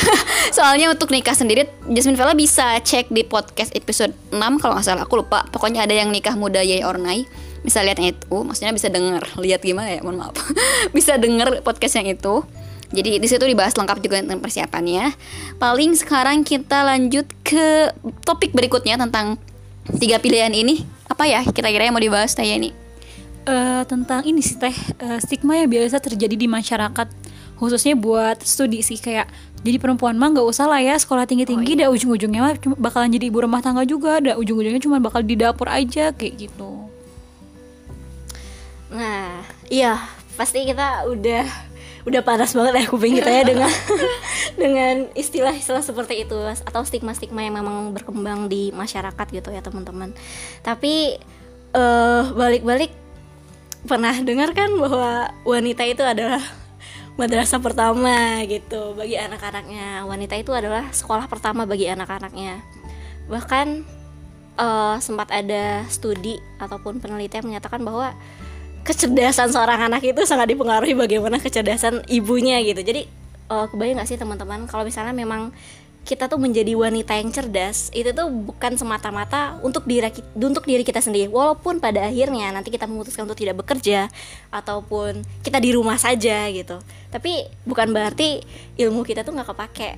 [0.56, 5.04] Soalnya untuk nikah sendiri Jasmine Vela bisa cek di podcast episode 6 kalau nggak salah.
[5.08, 5.48] Aku lupa.
[5.50, 7.24] Pokoknya ada yang nikah muda Yay or Nay.
[7.64, 8.36] Bisa lihat yang itu.
[8.44, 9.26] Maksudnya bisa denger.
[9.42, 10.06] Lihat gimana ya?
[10.06, 10.38] Mohon maaf.
[10.96, 12.46] Bisa denger podcast yang itu.
[12.94, 15.18] Jadi di situ dibahas lengkap juga tentang persiapannya.
[15.58, 17.90] Paling sekarang kita lanjut ke
[18.22, 19.42] topik berikutnya tentang
[19.98, 20.86] tiga pilihan ini.
[21.10, 22.86] Apa ya kira-kira yang mau dibahas Taya ini
[23.48, 24.74] uh, tentang ini sih teh.
[25.00, 27.08] Uh, stigma yang biasa terjadi di masyarakat
[27.56, 29.28] khususnya buat studi sih kayak
[29.66, 31.82] jadi perempuan mah nggak usah lah ya sekolah tinggi tinggi oh, iya.
[31.88, 35.66] dah ujung-ujungnya mah bakalan jadi ibu rumah tangga juga ada ujung-ujungnya cuma bakal di dapur
[35.72, 36.86] aja kayak gitu
[38.94, 39.42] nah
[39.72, 39.98] iya
[40.38, 41.48] pasti kita udah
[42.06, 43.72] udah panas banget ya kuping kita ya dengan
[44.62, 50.14] dengan istilah-istilah seperti itu atau stigma-stigma yang memang berkembang di masyarakat gitu ya teman-teman
[50.62, 51.18] tapi
[51.74, 52.94] uh, balik-balik
[53.90, 56.42] pernah dengar kan bahwa wanita itu adalah
[57.16, 60.04] madrasah pertama gitu bagi anak-anaknya.
[60.04, 62.60] Wanita itu adalah sekolah pertama bagi anak-anaknya.
[63.32, 63.68] Bahkan
[64.60, 68.12] uh, sempat ada studi ataupun penelitian menyatakan bahwa
[68.86, 72.84] kecerdasan seorang anak itu sangat dipengaruhi bagaimana kecerdasan ibunya gitu.
[72.84, 73.08] Jadi
[73.50, 75.56] uh, kebayang gak sih teman-teman kalau misalnya memang
[76.06, 81.02] kita tuh menjadi wanita yang cerdas itu tuh bukan semata-mata untuk diri untuk diri kita
[81.02, 81.28] sendiri.
[81.34, 84.08] Walaupun pada akhirnya nanti kita memutuskan untuk tidak bekerja
[84.54, 86.78] ataupun kita di rumah saja gitu.
[87.10, 88.46] Tapi bukan berarti
[88.78, 89.92] ilmu kita tuh nggak kepake.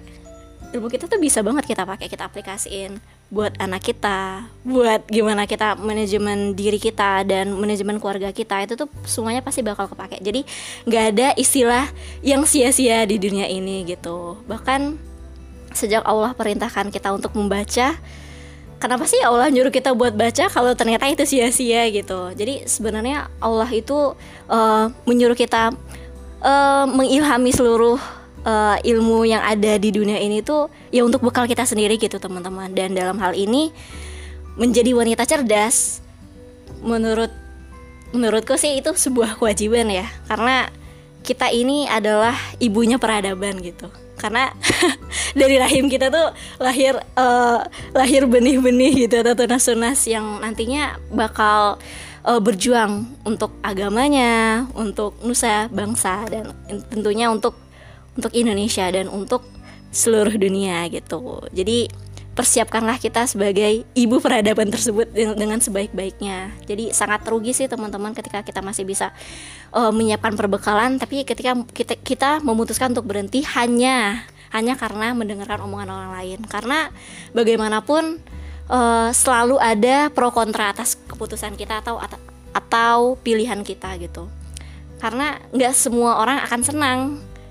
[0.71, 5.75] Ilmu kita tuh bisa banget kita pakai kita aplikasiin buat anak kita buat gimana kita
[5.75, 10.23] manajemen diri kita dan manajemen keluarga kita itu tuh semuanya pasti bakal kepake.
[10.23, 10.47] Jadi
[10.87, 11.91] nggak ada istilah
[12.23, 14.39] yang sia-sia di dunia ini gitu.
[14.47, 15.06] Bahkan
[15.77, 17.93] sejak Allah perintahkan kita untuk membaca
[18.77, 22.33] kenapa sih Allah nyuruh kita buat baca kalau ternyata itu sia-sia gitu?
[22.33, 24.13] Jadi sebenarnya Allah itu
[24.49, 25.73] uh, menyuruh kita
[26.41, 27.97] uh, mengilhami seluruh
[28.45, 32.71] uh, ilmu yang ada di dunia ini tuh ya untuk bekal kita sendiri gitu teman-teman.
[32.73, 33.73] Dan dalam hal ini
[34.57, 36.01] menjadi wanita cerdas
[36.81, 37.29] menurut
[38.13, 40.05] menurutku sih itu sebuah kewajiban ya.
[40.29, 40.69] Karena
[41.25, 44.51] kita ini adalah ibunya peradaban gitu karena
[45.39, 47.61] dari rahim kita tuh lahir uh,
[47.93, 51.77] lahir benih-benih gitu atau tunas-tunas yang nantinya bakal
[52.27, 56.51] uh, berjuang untuk agamanya, untuk nusa bangsa dan
[56.91, 57.55] tentunya untuk
[58.17, 59.45] untuk Indonesia dan untuk
[59.93, 61.45] seluruh dunia gitu.
[61.53, 61.87] Jadi
[62.37, 66.53] persiapkanlah kita sebagai ibu peradaban tersebut dengan sebaik-baiknya.
[66.69, 69.09] Jadi sangat rugi sih teman-teman ketika kita masih bisa
[69.73, 75.89] uh, menyiapkan perbekalan, tapi ketika kita kita memutuskan untuk berhenti hanya hanya karena mendengarkan omongan
[75.89, 76.39] orang lain.
[76.45, 76.93] Karena
[77.33, 78.21] bagaimanapun
[78.69, 81.97] uh, selalu ada pro kontra atas keputusan kita atau
[82.53, 84.29] atau pilihan kita gitu.
[85.01, 86.99] Karena nggak semua orang akan senang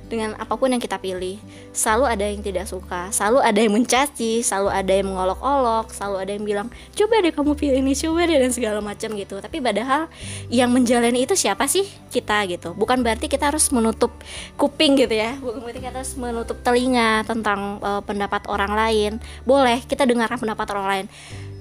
[0.06, 1.38] dengan apa pun yang kita pilih.
[1.74, 6.32] Selalu ada yang tidak suka selalu ada yang mencaci selalu ada yang mengolok-olok selalu ada
[6.32, 9.36] yang bilang coba deh kamu pilih ini coba deh dan segala macam gitu.
[9.38, 10.08] Tapi padahal
[10.48, 12.72] yang menjalani itu siapa sih kita gitu?
[12.72, 14.14] Bukan berarti kita harus menutup
[14.56, 15.36] kuping gitu ya.
[15.38, 19.12] Bukan berarti kita harus menutup telinga tentang uh, pendapat orang lain.
[19.42, 21.06] Boleh kita dengarkan pendapat orang lain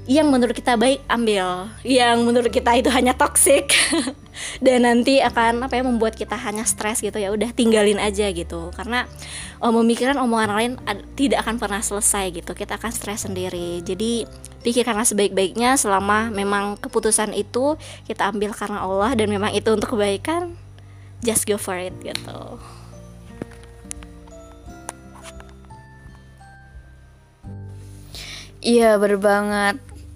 [0.05, 1.65] yang menurut kita baik ambil.
[1.81, 3.73] Yang menurut kita itu hanya toxic.
[4.65, 7.17] Dan nanti akan apa ya membuat kita hanya stres gitu.
[7.17, 8.69] Ya udah tinggalin aja gitu.
[8.77, 9.09] Karena
[9.57, 10.71] oh, memikirkan omongan lain
[11.17, 12.53] tidak akan pernah selesai gitu.
[12.53, 13.81] Kita akan stres sendiri.
[13.81, 14.29] Jadi
[14.61, 17.73] pikirkanlah sebaik-baiknya selama memang keputusan itu
[18.05, 20.53] kita ambil karena Allah dan memang itu untuk kebaikan
[21.25, 22.61] just go for it gitu.
[28.65, 29.21] Iya bener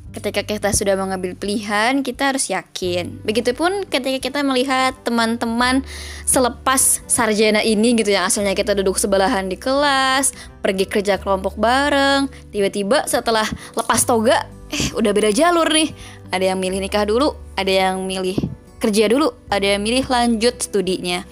[0.09, 3.21] ketika kita sudah mengambil pilihan, kita harus yakin.
[3.21, 5.85] Begitupun ketika kita melihat teman-teman
[6.25, 10.33] selepas sarjana ini gitu yang asalnya kita duduk sebelahan di kelas,
[10.65, 13.45] pergi kerja kelompok bareng, tiba-tiba setelah
[13.77, 15.93] lepas toga, eh udah beda jalur nih.
[16.29, 18.37] Ada yang milih nikah dulu, ada yang milih
[18.81, 21.25] kerja dulu, ada yang milih lanjut studinya.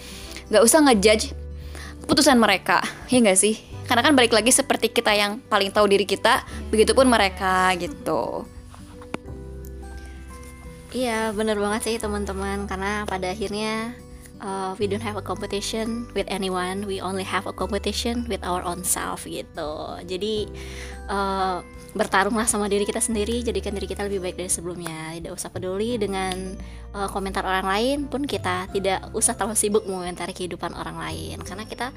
[0.49, 1.33] Gak usah ngejudge
[2.05, 3.57] keputusan mereka, ya gak sih?
[3.87, 8.56] Karena kan balik lagi seperti kita yang paling tahu diri kita, begitupun mereka gitu.
[10.95, 12.63] Iya bener banget sih teman-teman.
[12.69, 13.91] Karena pada akhirnya
[14.39, 16.87] uh, we don't have a competition with anyone.
[16.87, 19.99] We only have a competition with our own self gitu.
[20.07, 20.47] Jadi
[21.07, 21.63] uh,
[21.97, 25.17] bertarunglah sama diri kita sendiri jadikan diri kita lebih baik dari sebelumnya.
[25.17, 26.53] Tidak usah peduli dengan
[26.93, 31.41] uh, komentar orang lain pun kita tidak usah terlalu sibuk mengomentari kehidupan orang lain.
[31.41, 31.89] Karena kita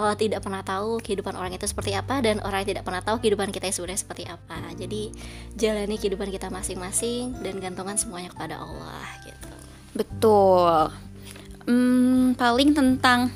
[0.00, 3.20] uh, tidak pernah tahu kehidupan orang itu seperti apa dan orang yang tidak pernah tahu
[3.20, 4.56] kehidupan kita sebenarnya seperti apa.
[4.72, 5.12] Jadi
[5.58, 9.52] jalani kehidupan kita masing-masing dan gantungan semuanya kepada Allah gitu.
[9.92, 10.88] Betul.
[11.68, 13.28] Hmm, paling tentang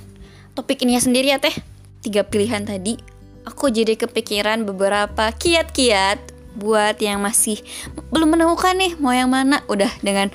[0.56, 1.52] topik ini sendiri ya teh.
[2.00, 3.15] Tiga pilihan tadi
[3.46, 7.62] aku jadi kepikiran beberapa kiat-kiat buat yang masih
[8.10, 9.62] belum menemukan nih mau yang mana.
[9.70, 10.34] Udah dengan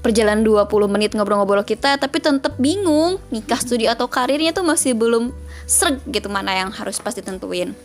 [0.00, 5.34] perjalanan 20 menit ngobrol-ngobrol kita tapi tetap bingung nikah studi atau karirnya tuh masih belum
[5.66, 7.76] serg gitu mana yang harus pasti tentuin.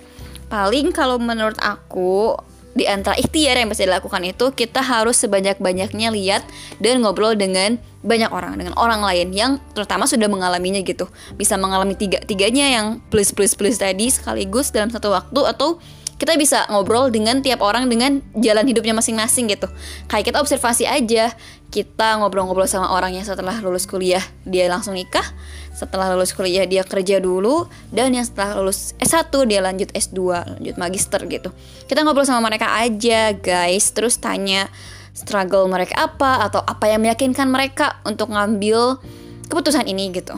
[0.48, 2.38] Paling kalau menurut aku
[2.72, 6.44] di antara ikhtiar yang bisa dilakukan itu kita harus sebanyak-banyaknya lihat
[6.80, 11.06] dan ngobrol dengan banyak orang dengan orang lain yang terutama sudah mengalaminya gitu.
[11.36, 15.78] Bisa mengalami tiga tiganya yang plus plus plus tadi sekaligus dalam satu waktu atau
[16.22, 19.66] kita bisa ngobrol dengan tiap orang dengan jalan hidupnya masing-masing gitu.
[20.06, 21.34] Kayak kita observasi aja
[21.74, 25.26] kita ngobrol-ngobrol sama orang yang setelah lulus kuliah dia langsung nikah
[25.74, 30.20] setelah lulus kuliah dia kerja dulu dan yang setelah lulus S1 dia lanjut S2
[30.62, 31.50] lanjut magister gitu.
[31.90, 34.70] Kita ngobrol sama mereka aja guys terus tanya
[35.18, 39.02] struggle mereka apa atau apa yang meyakinkan mereka untuk ngambil
[39.50, 40.38] keputusan ini gitu.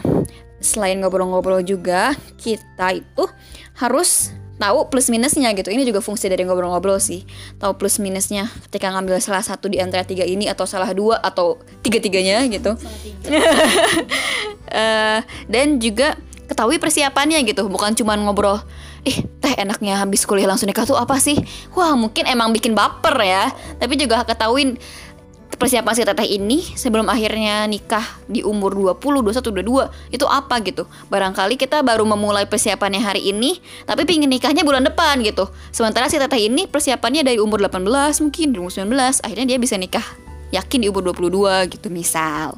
[0.63, 3.27] Selain ngobrol-ngobrol juga kita itu
[3.75, 5.69] harus tahu plus minusnya gitu.
[5.73, 7.25] Ini juga fungsi dari ngobrol-ngobrol sih.
[7.57, 11.57] Tahu plus minusnya ketika ngambil salah satu di antara tiga ini atau salah dua atau
[11.81, 12.77] tiga-tiganya gitu.
[14.69, 15.19] Uh,
[15.53, 17.65] dan juga ketahui persiapannya gitu.
[17.67, 18.61] Bukan cuma ngobrol
[19.03, 21.35] ih teh enaknya habis kuliah langsung nikah tuh apa sih?
[21.75, 23.51] Wah mungkin emang bikin baper ya.
[23.81, 24.79] Tapi juga ketahuin
[25.55, 30.83] persiapan si teteh ini sebelum akhirnya nikah di umur 20, 21, 22 itu apa gitu.
[31.07, 35.49] Barangkali kita baru memulai persiapannya hari ini tapi pingin nikahnya bulan depan gitu.
[35.69, 37.85] Sementara si teteh ini persiapannya dari umur 18
[38.23, 40.05] mungkin umur 19 akhirnya dia bisa nikah
[40.53, 42.57] yakin di umur 22 gitu misal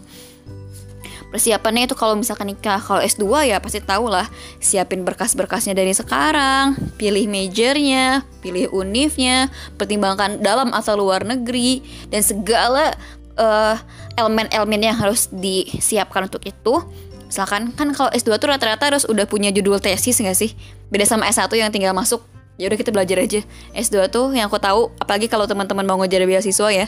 [1.33, 4.29] persiapannya itu kalau misalkan nikah kalau S2 ya pasti tahu lah
[4.61, 12.95] siapin berkas-berkasnya dari sekarang pilih majornya pilih univnya pertimbangkan dalam atau luar negeri dan segala
[13.39, 13.75] uh,
[14.15, 16.81] elemen-elemen yang harus disiapkan untuk itu.
[17.27, 20.55] Misalkan kan kalau S2 tuh rata-rata harus udah punya judul tesis nggak sih?
[20.87, 22.23] Beda sama S1 yang tinggal masuk.
[22.55, 23.43] Ya udah kita belajar aja.
[23.75, 26.85] S2 tuh yang aku tahu apalagi kalau teman-teman mau ngejar beasiswa ya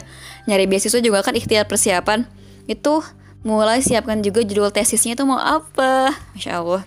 [0.48, 2.24] nyari beasiswa juga kan ikhtiar persiapan.
[2.64, 3.04] Itu
[3.46, 6.14] mulai siapkan juga judul tesisnya tuh mau apa?
[6.34, 6.82] Masya allah.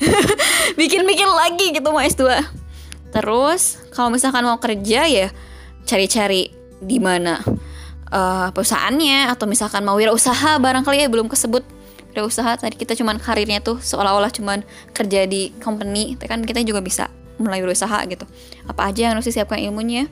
[0.78, 2.58] Bikin-bikin lagi gitu mau S2
[3.10, 5.28] terus kalau misalkan mau kerja ya
[5.84, 7.42] cari-cari di mana
[8.14, 11.66] uh, perusahaannya atau misalkan mau wirausaha barangkali ya belum kesebut
[12.14, 12.58] wirausaha.
[12.58, 14.62] Tadi kita cuman karirnya tuh seolah-olah cuman
[14.94, 17.10] kerja di company tapi kan kita juga bisa
[17.42, 18.24] mulai berusaha gitu.
[18.70, 20.06] Apa aja yang harus disiapkan ilmunya?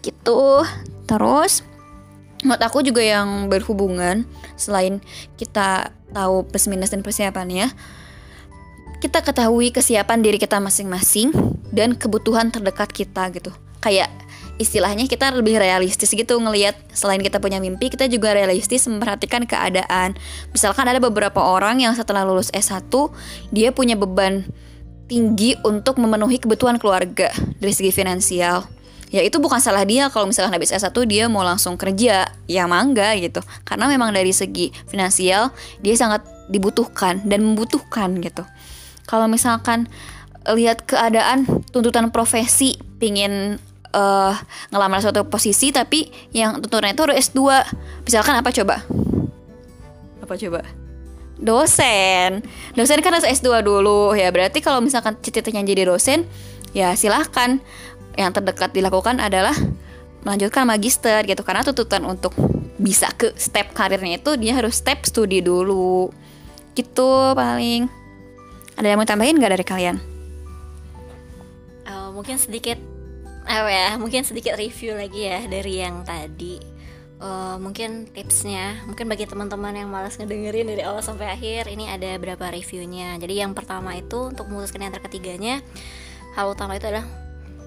[0.00, 0.42] Gitu.
[1.04, 1.64] Terus
[2.44, 5.00] menurut aku juga yang berhubungan selain
[5.40, 7.72] kita tahu plus minus dan persiapannya
[9.02, 11.32] kita ketahui kesiapan diri kita masing-masing
[11.72, 14.08] dan kebutuhan terdekat kita gitu kayak
[14.60, 20.14] istilahnya kita lebih realistis gitu ngelihat selain kita punya mimpi kita juga realistis memperhatikan keadaan
[20.54, 22.86] misalkan ada beberapa orang yang setelah lulus S1
[23.50, 24.46] dia punya beban
[25.04, 27.28] tinggi untuk memenuhi kebutuhan keluarga
[27.60, 28.64] dari segi finansial.
[29.14, 33.14] Ya itu bukan salah dia kalau misalkan habis S1 dia mau langsung kerja, ya mangga
[33.14, 33.38] gitu.
[33.62, 38.42] Karena memang dari segi finansial dia sangat dibutuhkan dan membutuhkan gitu.
[39.06, 39.86] Kalau misalkan
[40.50, 43.62] lihat keadaan tuntutan profesi pingin
[43.94, 44.34] uh,
[44.74, 47.38] ngelamar suatu posisi tapi yang tuntutannya itu harus S2.
[48.02, 48.82] Misalkan apa coba?
[50.26, 50.66] Apa coba?
[51.34, 52.46] dosen
[52.78, 56.24] dosen kan harus S2 dulu ya berarti kalau misalkan cita-citanya jadi dosen
[56.74, 57.58] ya silahkan
[58.14, 59.54] yang terdekat dilakukan adalah
[60.24, 61.42] melanjutkan magister gitu.
[61.44, 62.34] Karena tuntutan untuk
[62.80, 66.10] bisa ke step karirnya itu dia harus step studi dulu.
[66.74, 67.86] Gitu paling.
[68.74, 69.96] Ada yang mau tambahin nggak dari kalian?
[71.86, 72.80] Uh, mungkin sedikit
[73.44, 76.58] apa ya mungkin sedikit review lagi ya dari yang tadi.
[77.22, 82.18] Uh, mungkin tipsnya mungkin bagi teman-teman yang malas ngedengerin dari awal sampai akhir ini ada
[82.18, 83.14] beberapa reviewnya.
[83.22, 85.62] Jadi yang pertama itu untuk memutuskan yang terketiganya
[86.34, 87.06] hal utama itu adalah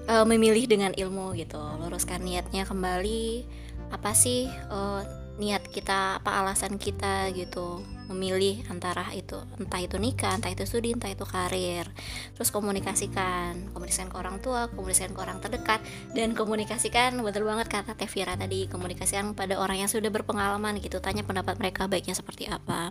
[0.08, 1.60] uh, memilih dengan ilmu gitu.
[1.78, 3.44] Luruskan niatnya kembali
[3.88, 5.00] apa sih uh,
[5.38, 10.90] niat kita apa alasan kita gitu memilih antara itu entah itu nikah entah itu studi
[10.96, 11.86] entah itu karir.
[12.34, 15.80] Terus komunikasikan komunikasikan ke orang tua komunikasikan ke orang terdekat
[16.16, 21.22] dan komunikasikan betul banget kata Tevira tadi komunikasikan pada orang yang sudah berpengalaman gitu tanya
[21.22, 22.90] pendapat mereka baiknya seperti apa.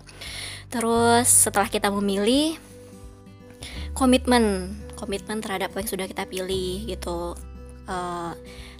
[0.71, 2.55] Terus setelah kita memilih
[3.93, 7.37] komitmen komitmen terhadap apa yang sudah kita pilih gitu
[7.87, 8.33] uh,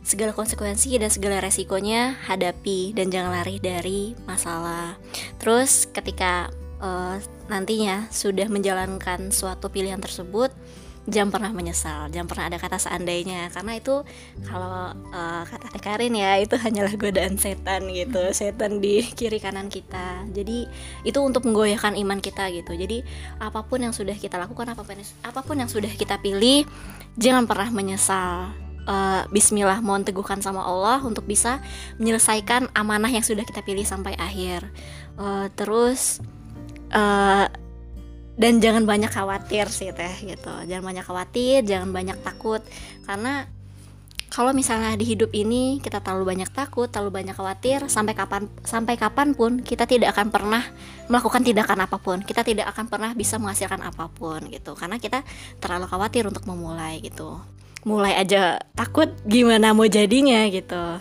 [0.08, 4.96] segala konsekuensi dan segala resikonya hadapi dan jangan lari dari masalah.
[5.38, 6.48] Terus ketika
[6.80, 7.20] uh,
[7.52, 10.50] nantinya sudah menjalankan suatu pilihan tersebut,
[11.08, 14.04] jangan pernah menyesal, jangan pernah ada kata seandainya karena itu
[14.44, 20.28] kalau uh, kata Karin ya itu hanyalah godaan setan gitu, setan di kiri kanan kita.
[20.36, 20.68] Jadi
[21.08, 22.76] itu untuk menggoyahkan iman kita gitu.
[22.76, 23.08] Jadi
[23.40, 26.68] apa pun yang sudah kita lakukan, apa pun apa pun yang sudah kita pilih,
[27.16, 28.52] jangan pernah menyesal
[28.88, 31.64] uh, Bismillah mohon teguhkan sama Allah untuk bisa
[32.04, 34.68] menyelesaikan amanah yang sudah kita pilih sampai akhir.
[35.16, 36.20] Uh, terus
[36.92, 37.48] uh,
[38.38, 40.54] dan jangan banyak khawatir sih teh gitu.
[40.70, 42.62] Jangan banyak khawatir, jangan banyak takut
[43.04, 43.50] karena
[44.28, 48.94] kalau misalnya di hidup ini kita terlalu banyak takut, terlalu banyak khawatir, sampai kapan sampai
[48.94, 50.62] kapan pun kita tidak akan pernah
[51.10, 52.22] melakukan tindakan apa pun.
[52.22, 55.26] Kita tidak akan pernah bisa menghasilkan apa pun gitu, karena kita
[55.58, 57.42] terlalu khawatir untuk memulai gitu
[57.88, 61.00] mulai aja takut gimana mau jadinya gitu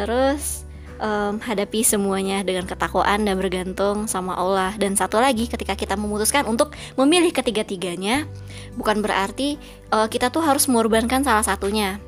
[0.00, 0.65] terus
[1.00, 4.74] um, hadapi semuanya dengan ketakwaan dan bergantung sama Allah.
[4.76, 8.28] Dan satu lagi ketika kita memutuskan untuk memilih ketiga-tiganya
[8.76, 9.56] bukan berarti
[9.92, 12.00] uh, kita tuh harus mengorbankan salah satunya.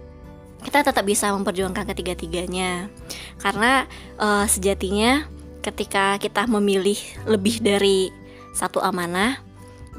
[0.58, 2.90] Kita tetap bisa memperjuangkan ketiga-tiganya.
[3.38, 3.86] Karena
[4.18, 5.24] uh, sejatinya
[5.62, 8.10] ketika kita memilih lebih dari
[8.56, 9.38] satu amanah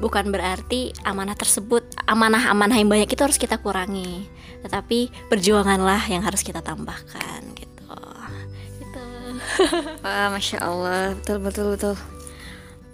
[0.00, 4.28] bukan berarti amanah tersebut amanah-amanah yang banyak itu harus kita kurangi.
[4.60, 7.49] Tetapi perjuanganlah yang harus kita tambahkan
[10.00, 11.16] Wah, masya Allah.
[11.16, 11.94] Betul betul betul.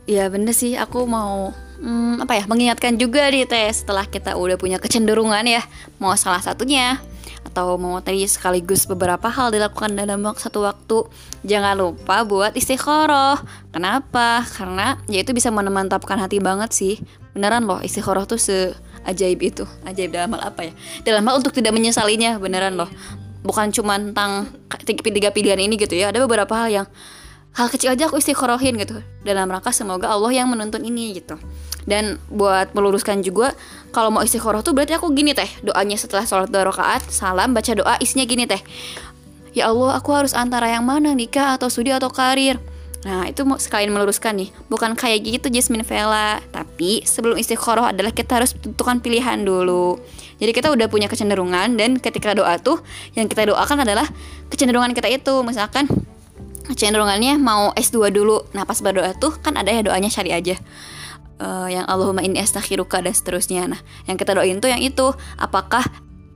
[0.07, 0.75] Ya bener sih.
[0.79, 5.63] Aku mau hmm, apa ya mengingatkan juga nih teh setelah kita udah punya kecenderungan ya.
[6.03, 6.99] Mau salah satunya
[7.47, 11.07] atau mau tadi sekaligus beberapa hal dilakukan dalam satu waktu.
[11.47, 13.41] Jangan lupa buat istikharah.
[13.71, 14.43] Kenapa?
[14.45, 16.95] Karena ya itu bisa menemantapkan hati banget sih.
[17.33, 18.75] Beneran loh istikharah tuh se
[19.07, 19.65] ajaib itu.
[19.87, 20.73] Ajaib dalam hal apa ya?
[21.07, 22.91] Dalam hal untuk tidak menyesalinya beneran loh
[23.47, 24.51] bukan cuma tentang
[24.85, 26.11] tiga pilihan ini gitu ya.
[26.11, 26.87] Ada beberapa hal yang
[27.57, 29.01] hal kecil aja aku istiqorohin gitu.
[29.25, 31.39] Dalam rangka semoga Allah yang menuntun ini gitu.
[31.87, 33.55] Dan buat meluruskan juga
[33.95, 37.73] kalau mau istiqoroh tuh berarti aku gini teh doanya setelah sholat dua rakaat salam baca
[37.73, 38.59] doa isinya gini teh.
[39.55, 42.61] Ya Allah aku harus antara yang mana nikah atau studi atau karir?
[43.07, 44.51] Nah itu mau sekalian meluruskan nih.
[44.67, 46.43] Bukan kayak gitu Jasmine Vela.
[46.51, 49.97] Tapi sebelum istiqoroh adalah kita harus tentukan pilihan dulu
[50.37, 52.85] Jadi kita udah punya kecenderungan Dan ketika doa tuh
[53.17, 54.05] Yang kita doakan adalah
[54.53, 55.35] Kecenderungan kita itu.
[55.43, 55.89] Misalkan
[56.67, 58.43] kecenderungannya mau S2 dulu.
[58.53, 60.59] Nah pas berdoa tuh kan ada ya doanya cari aja.
[61.37, 63.69] Uh, yang Allahumma inni astakhiruka dan seterusnya.
[63.69, 65.85] Nah, yang kita doain tuh yang itu, apakah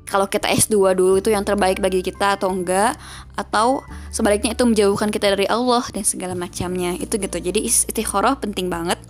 [0.05, 3.01] kalau kita S2 dulu itu yang terbaik bagi kita atau enggak?
[3.33, 3.81] Atau
[4.13, 7.01] sebaliknya itu menjauhkan kita dari Allah dan segala macamnya.
[7.01, 7.41] Itu gitu.
[7.41, 9.01] Jadi istikharah penting banget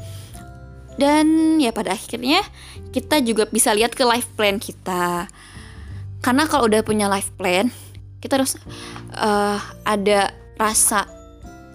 [1.00, 2.44] dan ya pada akhirnya
[2.92, 5.24] kita juga bisa lihat ke life plan kita.
[6.20, 7.72] Karena kalau udah punya life plan
[8.20, 8.60] kita harus
[9.16, 9.56] uh,
[9.88, 11.08] ada rasa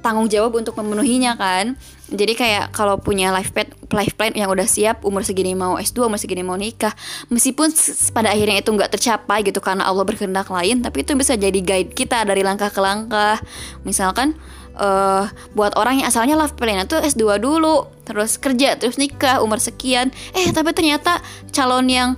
[0.05, 1.73] tanggung jawab untuk memenuhinya kan.
[2.05, 6.05] Jadi kayak kalau punya life plan life plan yang udah siap umur segini mau S2
[6.05, 6.93] umur segini mau nikah
[7.33, 7.73] meskipun
[8.13, 11.97] pada akhirnya itu nggak tercapai gitu karena Allah berkehendak lain tapi itu bisa jadi guide
[11.97, 13.41] kita dari langkah ke langkah.
[13.81, 14.37] Misalkan
[14.77, 19.57] uh, buat orang yang asalnya life plan itu S2 dulu terus kerja terus nikah umur
[19.57, 22.09] sekian eh tapi ternyata calon yang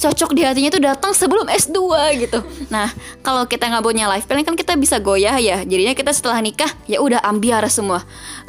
[0.00, 1.78] cocok di hatinya itu datang sebelum S2
[2.24, 2.40] gitu.
[2.72, 2.88] Nah,
[3.20, 5.60] kalau kita nggak punya life plan kan kita bisa goyah ya.
[5.60, 8.00] Jadinya kita setelah nikah ya udah ambiar semua.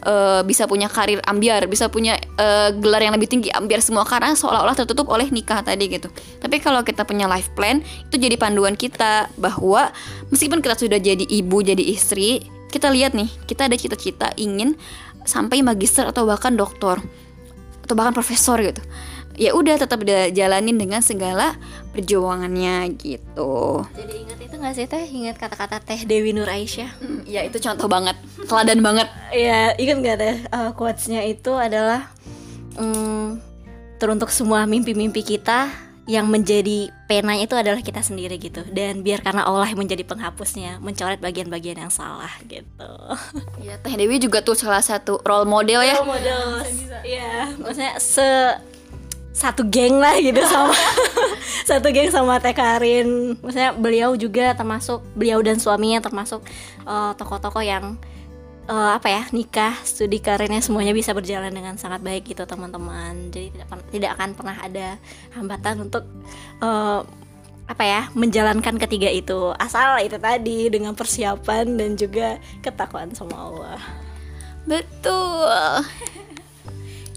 [0.02, 4.32] Uh, bisa punya karir ambiar, bisa punya uh, gelar yang lebih tinggi ambiar semua karena
[4.34, 6.08] seolah-olah tertutup oleh nikah tadi gitu.
[6.40, 9.92] Tapi kalau kita punya life plan itu jadi panduan kita bahwa
[10.32, 14.80] meskipun kita sudah jadi ibu, jadi istri, kita lihat nih, kita ada cita-cita ingin
[15.28, 17.04] sampai magister atau bahkan doktor
[17.84, 18.82] atau bahkan profesor gitu
[19.40, 20.04] ya udah tetap
[20.36, 21.56] jalanin dengan segala
[21.96, 23.84] perjuangannya gitu.
[23.96, 25.06] Jadi ingat itu nggak sih teh?
[25.08, 26.90] Ingat kata-kata teh Dewi Nur Aisyah?
[27.00, 28.16] Hmm, ya itu contoh banget,
[28.48, 29.08] teladan banget.
[29.32, 30.36] Iya ingat nggak teh?
[30.52, 32.12] Uh, quotesnya itu adalah
[32.76, 33.40] um,
[33.98, 35.72] teruntuk semua mimpi-mimpi kita
[36.10, 40.82] yang menjadi pena itu adalah kita sendiri gitu dan biar karena Allah yang menjadi penghapusnya
[40.82, 42.92] mencoret bagian-bagian yang salah gitu.
[43.66, 46.02] Ya Teh Dewi juga tuh salah satu role model ya.
[46.02, 46.46] Role model.
[47.06, 48.28] Iya, maksudnya se
[49.32, 50.76] satu geng lah gitu sama
[51.70, 53.38] satu geng sama Teh Karin.
[53.38, 56.42] Maksudnya beliau juga termasuk beliau dan suaminya termasuk
[56.90, 57.96] uh, tokoh-tokoh yang
[58.68, 63.32] uh, apa ya nikah studi karirnya semuanya bisa berjalan dengan sangat baik gitu teman-teman.
[63.34, 64.88] Jadi tidak tidak akan pernah ada
[65.34, 66.04] hambatan untuk
[66.62, 67.02] uh,
[67.72, 73.82] apa ya menjalankan ketiga itu asal itu tadi dengan persiapan dan juga ketakwaan sama Allah.
[74.68, 75.88] Betul.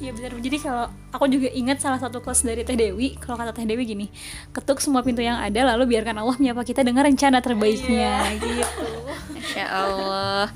[0.02, 0.34] Iya benar.
[0.42, 3.86] Jadi kalau aku juga ingat salah satu kelas dari Teh Dewi, kalau kata Teh Dewi
[3.86, 4.06] gini,
[4.50, 8.38] ketuk semua pintu yang ada lalu biarkan Allah menyapa kita dengan rencana terbaiknya iya.
[8.38, 8.66] gitu.
[9.54, 10.50] Ya Allah.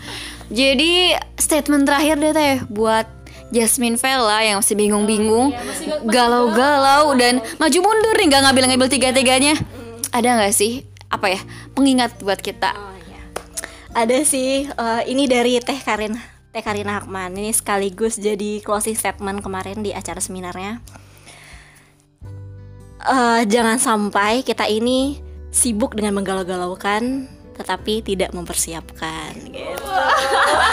[0.51, 3.07] Jadi statement terakhir deh Teh buat
[3.55, 9.55] Jasmine Vela yang masih bingung-bingung, oh, galau-galau dan maju mundur nih nggak ngambil-ngambil tiga-tiganya.
[10.11, 10.83] Ada nggak sih
[11.14, 11.40] apa ya
[11.79, 12.74] pengingat buat kita?
[12.74, 13.22] Oh, iya.
[13.94, 14.66] Ada sih.
[14.74, 19.92] Uh, ini dari Teh Karin Teh Karina Hakman ini sekaligus jadi closing statement kemarin di
[19.92, 20.80] acara seminarnya.
[23.04, 25.20] Uh, jangan sampai kita ini
[25.52, 29.92] sibuk dengan menggalau-galaukan tetapi tidak mempersiapkan gitu.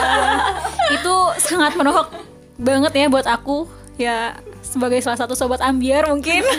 [0.96, 2.14] Itu sangat menohok
[2.56, 3.68] banget ya buat aku
[4.00, 6.46] ya sebagai salah satu sobat ambiar mungkin.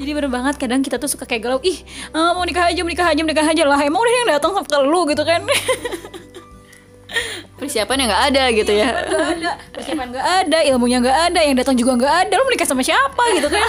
[0.00, 1.84] Jadi bener banget kadang kita tuh suka kayak galau Ih
[2.16, 4.56] uh, mau nikah aja, mau nikah aja, mau nikah aja lah Emang udah yang datang
[4.56, 5.44] ke lu gitu kan
[7.60, 8.88] persiapan yang nggak ada gitu ya.
[9.04, 9.50] gak ada.
[9.74, 12.32] Persiapan nggak ada ilmunya nggak ada yang datang juga nggak ada.
[12.40, 13.68] Lo menikah sama siapa gitu kan?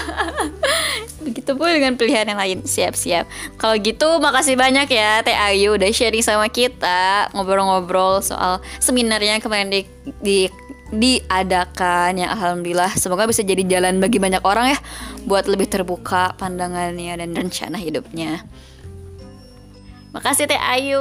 [1.25, 2.57] Begitu pun dengan pilihan yang lain.
[2.63, 3.25] Siap-siap.
[3.59, 9.69] Kalau gitu makasih banyak ya Teh Ayu udah sharing sama kita ngobrol-ngobrol soal seminarnya kemarin
[9.69, 9.81] di,
[10.23, 10.39] di
[10.91, 12.19] diadakan.
[12.19, 12.91] Yang alhamdulillah.
[12.95, 14.79] Semoga bisa jadi jalan bagi banyak orang ya
[15.25, 18.43] buat lebih terbuka pandangannya dan rencana hidupnya.
[20.11, 20.99] Makasih Teh Ayu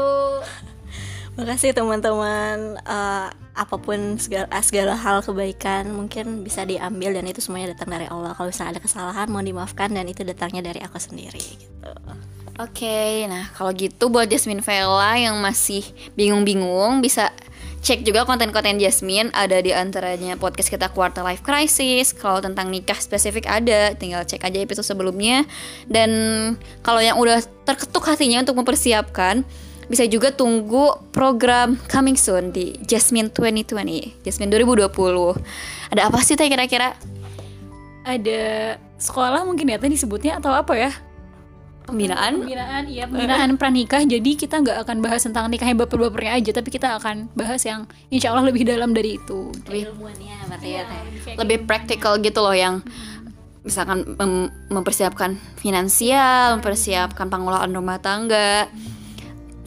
[1.40, 7.72] Makasih teman-teman uh, apa pun segala segala hal kebaikan mungkin bisa diambil dan itu semuanya
[7.72, 8.36] datang dari Allah.
[8.36, 11.92] Kalau misalnya ada kesalahan mohon dimaafkan dan itu datangnya dari aku sendiri gitu.
[12.60, 15.80] Oke, okay, nah kalau gitu buat Jasmine Vela yang masih
[16.12, 17.32] bingung-bingung bisa
[17.80, 22.12] cek juga konten-konten Jasmine ada di antaranya podcast kita Quarter Life Crisis.
[22.12, 25.48] Kalau tentang nikah spesifik ada, tinggal cek aja episode sebelumnya.
[25.88, 26.12] Dan
[26.84, 29.40] kalau yang udah terketuk hatinya untuk mempersiapkan
[29.90, 34.86] bisa juga tunggu program coming soon di Jasmine 2020 Jasmine 2020
[35.90, 36.94] ada apa sih teh kira-kira?
[38.06, 40.94] Ada sekolah mungkin ya tadi disebutnya atau apa ya?
[41.90, 42.46] Pembinaan.
[42.46, 44.06] Pembinaan iya pembinaan pranikah.
[44.06, 48.30] Jadi kita nggak akan bahas tentang nikahnya baper-bapernya aja tapi kita akan bahas yang insya
[48.30, 49.50] Allah lebih dalam dari itu.
[49.66, 52.78] Lebih ilmuannya berarti ya, iya, lebih praktikal gitu loh yang
[53.66, 58.70] misalkan mem mempersiapkan finansial mempersiapkan pengelolaan rumah tangga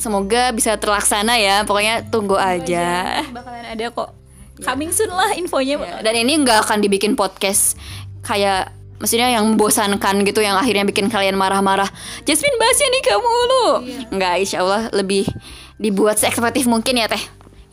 [0.04, 1.64] semoga bisa terlaksana ya.
[1.64, 3.24] Pokoknya tunggu aja.
[3.32, 4.12] bakalan ada kok.
[4.60, 5.80] Coming soon lah infonya.
[5.80, 7.80] Ya, dan ini nggak akan dibikin podcast
[8.22, 8.70] kayak
[9.02, 11.88] maksudnya yang membosankan gitu yang akhirnya bikin kalian marah-marah.
[12.24, 13.66] Jasmine bahasnya nih kamu lu.
[14.16, 15.26] Nggak insya Allah lebih
[15.82, 17.20] dibuat seekspektif mungkin ya teh.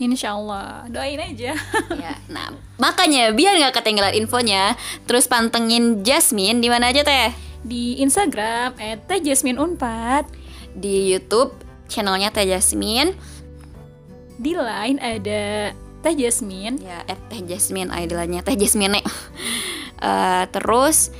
[0.00, 0.88] Insya Allah.
[0.88, 1.52] Doain aja.
[1.92, 2.50] Ya, nah
[2.80, 4.74] makanya biar nggak ketinggalan infonya
[5.04, 7.30] terus pantengin Jasmine di mana aja teh?
[7.60, 10.24] Di Instagram @jasmineunpad
[10.72, 13.18] di YouTube channelnya Teh Jasmine.
[14.38, 16.78] Di line ada Teh Jasmine.
[16.78, 19.03] Ya at Teh Jasmine idolnya Teh Jasmine
[20.01, 21.12] Eh, terus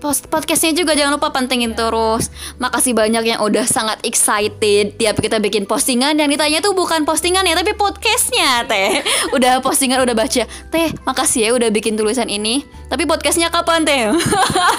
[0.00, 2.32] post podcastnya juga jangan lupa pantengin terus.
[2.56, 6.16] Makasih banyak yang udah sangat excited tiap kita bikin postingan.
[6.16, 9.04] Yang ditanya tuh bukan postingan ya tapi podcastnya teh.
[9.36, 10.44] Udah postingan udah baca.
[10.48, 12.64] Teh makasih ya udah bikin tulisan ini.
[12.88, 14.12] Tapi podcastnya kapan teh?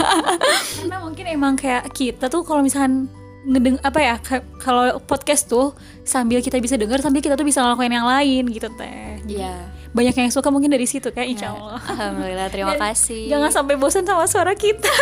[0.81, 3.09] Karena mungkin emang kayak kita tuh kalau misalkan
[3.43, 7.59] ngedeng apa ya ka- kalau podcast tuh sambil kita bisa dengar sambil kita tuh bisa
[7.59, 9.17] ngelakuin yang lain gitu teh.
[9.25, 9.55] Iya.
[9.91, 11.75] banyak yang suka mungkin dari situ kayak insya Allah.
[11.83, 13.27] Alhamdulillah terima Dan kasih.
[13.27, 14.87] jangan sampai bosan sama suara kita.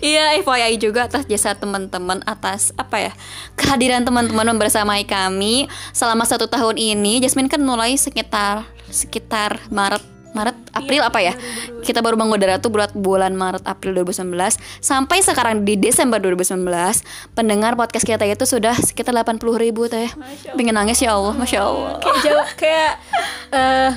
[0.00, 3.12] Iya, FYI juga atas jasa teman-teman atas apa ya
[3.54, 5.68] kehadiran teman-teman membersamai kami.
[5.92, 7.20] Selama satu tahun ini.
[7.20, 10.02] Jasmine kan mulai sekitar sekitar Maret
[10.32, 11.32] Maret April apa ya?
[11.84, 16.64] Kita baru mengudara tuh buat bulan Maret April 2019 sampai sekarang di Desember 2019
[17.36, 20.08] pendengar podcast kita itu sudah sekitar 80 ribu teh.
[20.56, 22.00] Pengen nangis ya Allah, masya Allah.
[22.00, 22.92] kayak jauh kayak
[23.52, 23.90] eh,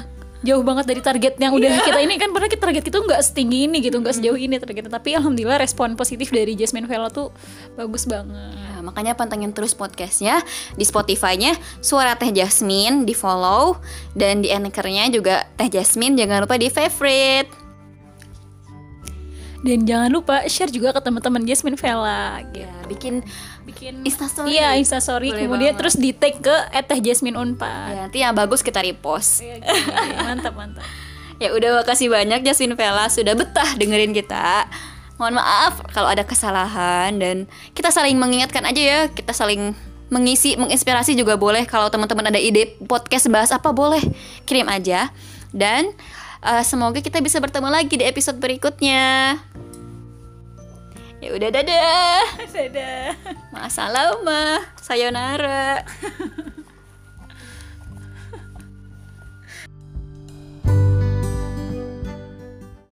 [0.43, 2.15] jauh banget dari target yang udah kita ini.
[2.19, 4.91] Kan pernah kita target itu nggak setinggi ini gitu nggak sejauh ini targetnya.
[4.91, 7.31] Tapi alhamdulillah respon positif dari Jasmine Vela tuh
[7.79, 8.55] bagus banget.
[8.55, 10.43] Nah, makanya pantengin terus podcastnya
[10.75, 13.79] di Spotify-nya Suara Teh Jasmine di follow
[14.13, 17.64] dan di anchor-nya juga Teh Jasmine jangan lupa di favorite.
[19.65, 22.61] Dan jangan lupa share juga ke teman-teman Jasmine Vela gitu.
[22.61, 23.25] Ya, bikin
[23.65, 24.53] bikin Instastory.
[24.53, 25.81] iya instastory Boleh kemudian banget.
[25.81, 26.55] terus di tag ke
[27.01, 29.41] @jasmine unpad ya, nanti yang bagus kita repost.
[29.41, 29.73] Iya, gitu.
[30.21, 30.85] mantap mantap
[31.43, 34.69] Ya udah makasih banyak Jasmine Vela sudah betah dengerin kita.
[35.19, 37.43] Mohon maaf kalau ada kesalahan dan
[37.75, 39.75] kita saling mengingatkan aja ya, kita saling
[40.07, 43.99] mengisi, menginspirasi juga boleh kalau teman-teman ada ide podcast bahas apa boleh
[44.47, 45.11] kirim aja.
[45.51, 45.91] Dan
[46.45, 49.37] eh, semoga kita bisa bertemu lagi di episode berikutnya.
[51.23, 52.21] Ya udah dadah.
[52.53, 53.17] dadah
[53.49, 54.13] Masalah
[54.77, 55.81] sayonara.